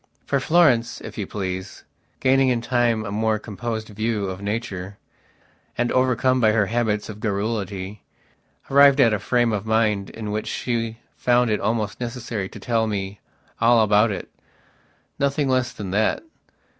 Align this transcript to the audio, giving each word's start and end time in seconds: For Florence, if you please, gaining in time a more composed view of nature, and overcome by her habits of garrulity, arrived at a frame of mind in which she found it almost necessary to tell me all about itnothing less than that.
For 0.25 0.39
Florence, 0.39 0.99
if 1.01 1.15
you 1.19 1.27
please, 1.27 1.83
gaining 2.21 2.49
in 2.49 2.59
time 2.61 3.05
a 3.05 3.11
more 3.11 3.37
composed 3.37 3.89
view 3.89 4.25
of 4.31 4.41
nature, 4.41 4.97
and 5.77 5.91
overcome 5.91 6.41
by 6.41 6.53
her 6.53 6.65
habits 6.65 7.07
of 7.07 7.19
garrulity, 7.19 8.01
arrived 8.71 8.99
at 8.99 9.13
a 9.13 9.19
frame 9.19 9.53
of 9.53 9.67
mind 9.67 10.09
in 10.09 10.31
which 10.31 10.47
she 10.47 10.97
found 11.15 11.51
it 11.51 11.59
almost 11.61 11.99
necessary 12.01 12.49
to 12.49 12.59
tell 12.59 12.87
me 12.87 13.19
all 13.59 13.83
about 13.83 14.09
itnothing 14.09 15.45
less 15.45 15.71
than 15.71 15.91
that. 15.91 16.23